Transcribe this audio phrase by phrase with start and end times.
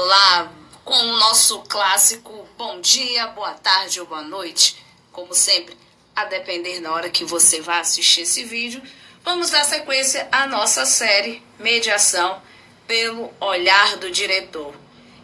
[0.00, 0.52] Olá,
[0.84, 4.76] com o nosso clássico bom dia, boa tarde ou boa noite.
[5.10, 5.76] Como sempre,
[6.14, 8.80] a depender da hora que você vai assistir esse vídeo,
[9.24, 12.40] vamos dar sequência à nossa série Mediação
[12.86, 14.72] pelo Olhar do Diretor.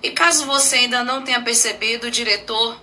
[0.02, 2.76] E caso você ainda não tenha percebido, o diretor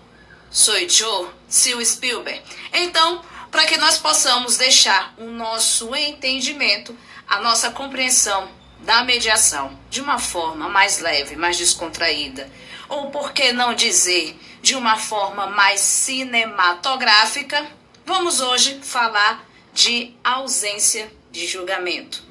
[0.50, 2.42] sou Joe Sil Spielberg.
[2.72, 3.22] Então,
[3.52, 6.98] para que nós possamos deixar o nosso entendimento,
[7.28, 12.50] a nossa compreensão da mediação de uma forma mais leve, mais descontraída,
[12.90, 17.66] ou por que não dizer de uma forma mais cinematográfica,
[18.06, 22.24] vamos hoje falar de ausência de julgamento.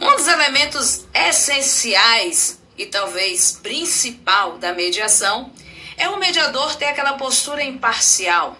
[0.00, 5.50] Um dos elementos essenciais e talvez principal da mediação
[5.96, 8.58] é o mediador ter aquela postura imparcial,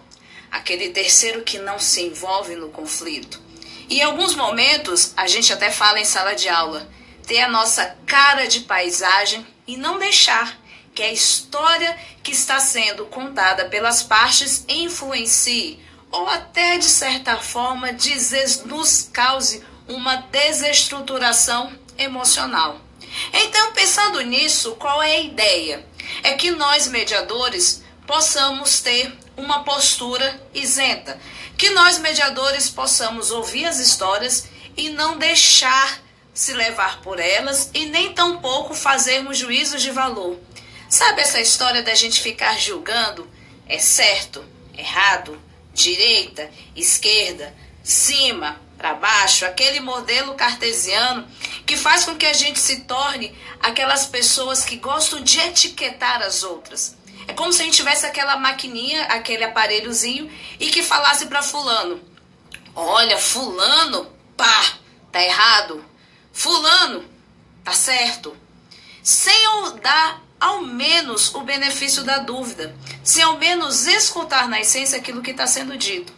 [0.51, 3.39] aquele terceiro que não se envolve no conflito.
[3.87, 6.89] E em alguns momentos, a gente até fala em sala de aula,
[7.27, 10.57] ter a nossa cara de paisagem e não deixar
[10.95, 15.79] que a história que está sendo contada pelas partes influencie
[16.09, 17.89] ou até de certa forma
[18.65, 22.79] nos cause uma desestruturação emocional.
[23.33, 25.85] Então, pensando nisso, qual é a ideia?
[26.23, 31.19] É que nós, mediadores, possamos ter uma postura isenta,
[31.57, 36.06] que nós, mediadores, possamos ouvir as histórias e não deixar
[36.37, 40.39] se levar por elas e nem tampouco fazermos juízos de valor.
[40.87, 43.27] Sabe essa história da gente ficar julgando?
[43.67, 44.45] É certo,
[44.77, 45.41] errado,
[45.73, 47.51] direita, esquerda,
[47.83, 51.27] cima, para baixo, aquele modelo cartesiano
[51.65, 56.43] que faz com que a gente se torne aquelas pessoas que gostam de etiquetar as
[56.43, 56.95] outras.
[57.27, 61.99] É como se a gente tivesse aquela maquininha, aquele aparelhozinho e que falasse para fulano:
[62.75, 64.05] "Olha, fulano,
[64.37, 64.77] pá,
[65.11, 65.96] tá errado.
[66.37, 67.03] Fulano,
[67.63, 68.37] tá certo.
[69.01, 69.33] Sem
[69.81, 75.31] dar ao menos o benefício da dúvida, sem ao menos escutar na essência aquilo que
[75.31, 76.13] está sendo dito.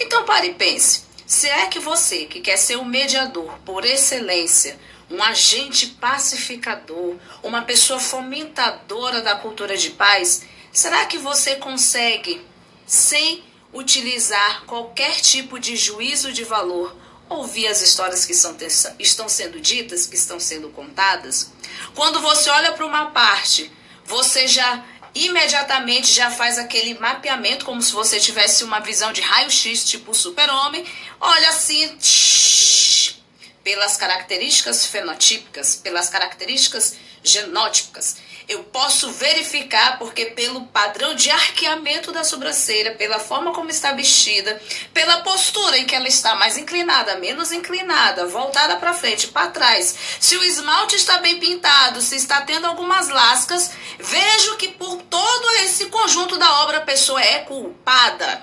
[0.00, 1.02] Então pare e pense.
[1.26, 4.80] Será que você, que quer ser um mediador por excelência,
[5.10, 12.40] um agente pacificador, uma pessoa fomentadora da cultura de paz, será que você consegue,
[12.86, 16.96] sem utilizar qualquer tipo de juízo de valor,
[17.28, 18.56] ouvir as histórias que são,
[18.98, 21.50] estão sendo ditas, que estão sendo contadas.
[21.94, 23.70] Quando você olha para uma parte,
[24.04, 24.84] você já
[25.14, 30.84] imediatamente já faz aquele mapeamento como se você tivesse uma visão de raio-x tipo super-homem.
[31.20, 33.16] Olha assim, tsh,
[33.64, 42.24] pelas características fenotípicas, pelas características genótipicas eu posso verificar porque pelo padrão de arqueamento da
[42.24, 44.60] sobrancelha, pela forma como está vestida,
[44.94, 49.94] pela postura em que ela está mais inclinada, menos inclinada, voltada para frente, para trás,
[50.18, 55.50] se o esmalte está bem pintado, se está tendo algumas lascas, vejo que por todo
[55.62, 58.42] esse conjunto da obra a pessoa é culpada.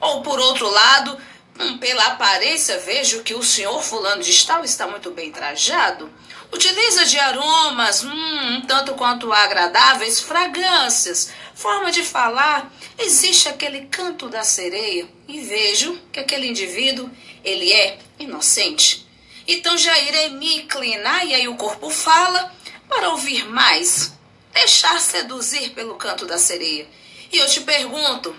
[0.00, 1.18] Ou por outro lado,
[1.58, 6.08] hum, pela aparência, vejo que o senhor fulano de tal está muito bem trajado.
[6.50, 12.72] Utiliza de aromas, hum, um tanto quanto agradáveis, fragrâncias, forma de falar.
[12.98, 17.10] Existe aquele canto da sereia e vejo que aquele indivíduo,
[17.44, 19.06] ele é inocente.
[19.46, 22.52] Então já irei me inclinar e aí o corpo fala
[22.88, 24.12] para ouvir mais,
[24.52, 26.88] deixar seduzir pelo canto da sereia.
[27.30, 28.34] E eu te pergunto,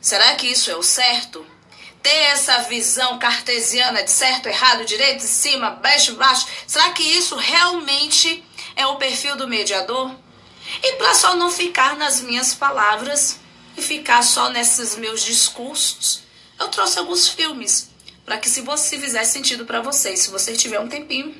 [0.00, 1.44] será que isso é o certo?
[2.08, 6.46] Ter essa visão cartesiana de certo, errado, direito, de cima, baixo, baixo?
[6.66, 8.42] Será que isso realmente
[8.74, 10.16] é o perfil do mediador?
[10.82, 13.38] E para só não ficar nas minhas palavras
[13.76, 16.22] e ficar só nesses meus discursos,
[16.58, 17.90] eu trouxe alguns filmes
[18.24, 21.36] para que se você fizer sentido para você, se você tiver um tempinho,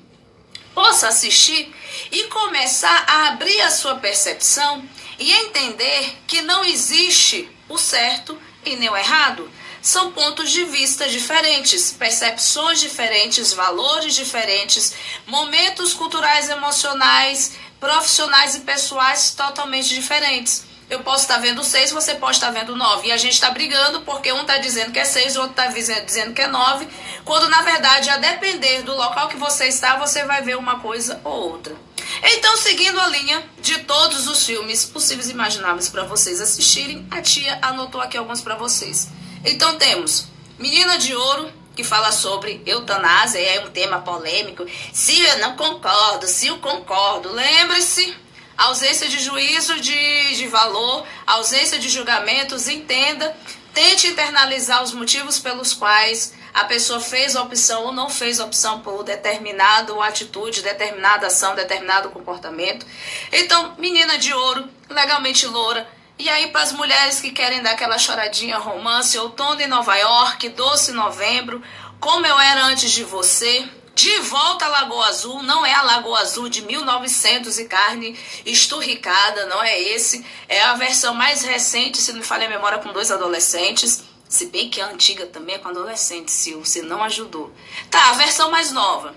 [0.75, 1.75] possa assistir
[2.13, 4.87] e começar a abrir a sua percepção
[5.19, 11.09] e entender que não existe o certo e nem o errado são pontos de vista
[11.09, 14.95] diferentes, percepções diferentes, valores diferentes,
[15.27, 20.67] momentos culturais, emocionais, profissionais e pessoais totalmente diferentes.
[20.91, 23.09] Eu posso estar vendo seis, você pode estar vendo nove.
[23.09, 25.67] E a gente está brigando porque um está dizendo que é seis, o outro está
[26.01, 26.89] dizendo que é nove.
[27.27, 31.21] Quando na verdade, a depender do local que você está, você vai ver uma coisa
[31.25, 31.77] ou outra.
[32.23, 37.21] Então, seguindo a linha de todos os filmes possíveis e imagináveis para vocês assistirem, a
[37.21, 39.09] tia anotou aqui alguns para vocês.
[39.45, 40.27] Então temos
[40.59, 44.67] Menina de Ouro, que fala sobre eutanásia, é um tema polêmico.
[44.93, 48.15] Se eu não concordo, se eu concordo, lembre-se,
[48.57, 53.37] ausência de juízo de, de valor, ausência de julgamentos, entenda
[53.79, 58.45] Tente internalizar os motivos pelos quais a pessoa fez a opção ou não fez a
[58.45, 62.85] opção por determinada atitude, determinada ação, determinado comportamento.
[63.31, 65.87] Então, menina de ouro, legalmente loura.
[66.19, 70.49] E aí, para as mulheres que querem dar aquela choradinha romance, outono em Nova York,
[70.49, 71.63] doce novembro,
[72.01, 76.19] como eu era antes de você, de volta à Lagoa Azul, não é a Lagoa
[76.21, 80.27] Azul de 1900 e carne esturricada, não é esse.
[80.49, 84.03] É a versão mais recente, se não me falha a memória, com dois adolescentes.
[84.29, 87.53] Se bem que a antiga também é com adolescente, se você não ajudou.
[87.91, 89.15] Tá, a versão mais nova.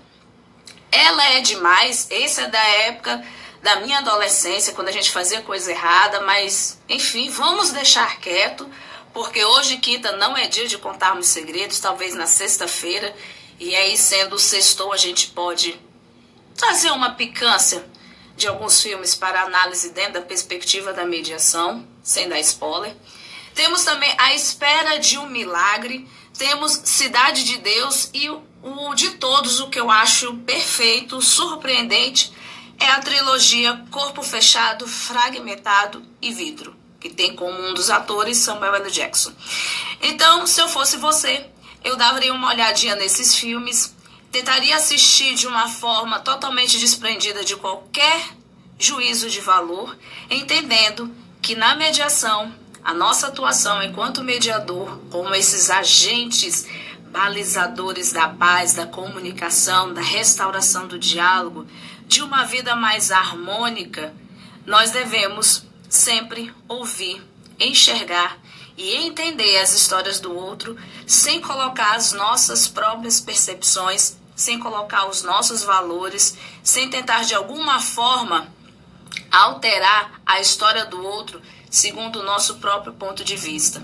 [0.90, 3.24] Ela é demais, esse é da época
[3.62, 8.68] da minha adolescência, quando a gente fazia coisa errada, mas enfim, vamos deixar quieto,
[9.14, 13.14] porque hoje, quinta, não é dia de contarmos segredos, talvez na sexta-feira.
[13.60, 15.78] E aí, sendo sextou, a gente pode
[16.56, 17.84] trazer uma picância
[18.36, 22.96] de alguns filmes para análise dentro da perspectiva da mediação, sem dar spoiler.
[23.54, 29.60] Temos também A Espera de um Milagre, temos Cidade de Deus e o de todos
[29.60, 32.32] o que eu acho perfeito, surpreendente,
[32.82, 38.74] é a trilogia Corpo Fechado, Fragmentado e Vidro, que tem como um dos atores Samuel
[38.74, 38.90] L.
[38.90, 39.32] Jackson.
[40.02, 41.46] Então, se eu fosse você,
[41.84, 43.94] eu daria uma olhadinha nesses filmes,
[44.32, 48.30] tentaria assistir de uma forma totalmente desprendida de qualquer
[48.76, 49.96] juízo de valor,
[50.28, 51.08] entendendo
[51.40, 52.52] que na mediação,
[52.82, 56.66] a nossa atuação enquanto mediador, como esses agentes
[57.12, 61.66] balizadores da paz, da comunicação, da restauração do diálogo,
[62.06, 64.14] de uma vida mais harmônica,
[64.66, 67.22] nós devemos sempre ouvir,
[67.58, 68.38] enxergar
[68.76, 70.76] e entender as histórias do outro
[71.06, 77.80] sem colocar as nossas próprias percepções, sem colocar os nossos valores, sem tentar de alguma
[77.80, 78.48] forma
[79.30, 81.40] alterar a história do outro
[81.70, 83.82] segundo o nosso próprio ponto de vista.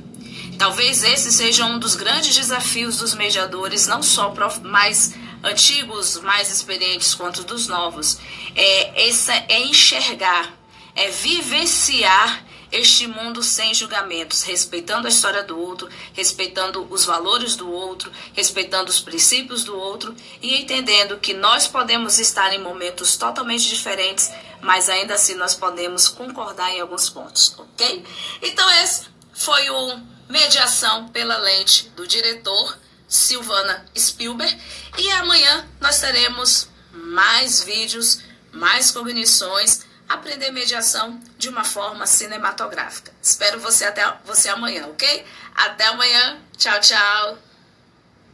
[0.58, 7.14] Talvez esse seja um dos grandes desafios dos mediadores, não só mais antigos, mais experientes,
[7.14, 8.19] quanto dos novos.
[8.55, 10.55] É, essa, é enxergar,
[10.94, 17.70] é vivenciar este mundo sem julgamentos, respeitando a história do outro, respeitando os valores do
[17.70, 23.69] outro, respeitando os princípios do outro e entendendo que nós podemos estar em momentos totalmente
[23.69, 24.31] diferentes,
[24.61, 28.05] mas ainda assim nós podemos concordar em alguns pontos, ok?
[28.43, 34.60] Então esse foi o Mediação pela Lente do diretor Silvana Spielberg
[34.99, 38.20] e amanhã nós teremos mais vídeos,
[38.52, 43.12] mais cognições aprender mediação de uma forma cinematográfica.
[43.22, 45.25] Espero você até você amanhã, ok?
[45.55, 46.38] Até amanhã.
[46.56, 47.47] Tchau, tchau.